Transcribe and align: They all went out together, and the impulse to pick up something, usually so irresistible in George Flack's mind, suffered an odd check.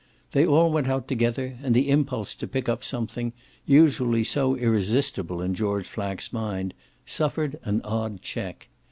They 0.31 0.47
all 0.47 0.71
went 0.71 0.87
out 0.87 1.07
together, 1.07 1.59
and 1.61 1.75
the 1.75 1.91
impulse 1.91 2.33
to 2.33 2.47
pick 2.47 2.67
up 2.67 2.83
something, 2.83 3.33
usually 3.67 4.23
so 4.23 4.55
irresistible 4.55 5.43
in 5.43 5.53
George 5.53 5.85
Flack's 5.87 6.33
mind, 6.33 6.73
suffered 7.05 7.59
an 7.65 7.81
odd 7.83 8.23
check. 8.23 8.67